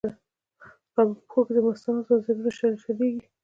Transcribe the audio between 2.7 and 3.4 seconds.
شلیږی